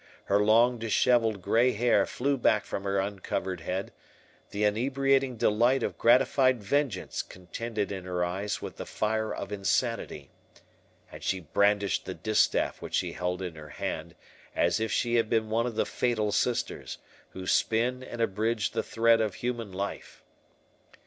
Her 0.25 0.39
long 0.43 0.79
dishevelled 0.79 1.43
grey 1.43 1.73
hair 1.73 2.07
flew 2.07 2.35
back 2.35 2.65
from 2.65 2.85
her 2.85 2.97
uncovered 2.99 3.59
head; 3.61 3.93
the 4.49 4.63
inebriating 4.63 5.37
delight 5.37 5.83
of 5.83 5.99
gratified 5.99 6.63
vengeance 6.63 7.21
contended 7.21 7.91
in 7.91 8.05
her 8.05 8.25
eyes 8.25 8.63
with 8.63 8.77
the 8.77 8.87
fire 8.87 9.31
of 9.31 9.51
insanity; 9.51 10.31
and 11.11 11.21
she 11.21 11.41
brandished 11.41 12.05
the 12.05 12.15
distaff 12.15 12.81
which 12.81 12.95
she 12.95 13.11
held 13.11 13.43
in 13.43 13.53
her 13.53 13.69
hand, 13.69 14.15
as 14.55 14.79
if 14.79 14.91
she 14.91 15.17
had 15.17 15.29
been 15.29 15.51
one 15.51 15.67
of 15.67 15.75
the 15.75 15.85
Fatal 15.85 16.31
Sisters, 16.31 16.97
who 17.33 17.45
spin 17.45 18.01
and 18.01 18.21
abridge 18.21 18.71
the 18.71 18.81
thread 18.81 19.21
of 19.21 19.35
human 19.35 19.71
life. 19.71 20.23